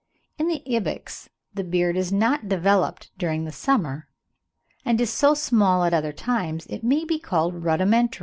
[0.39, 4.07] In the ibex the beard is not developed during the summer,
[4.83, 8.19] and is so small at other times that it may be called rudimentary.